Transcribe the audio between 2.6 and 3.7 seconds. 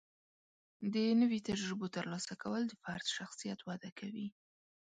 د فرد شخصیت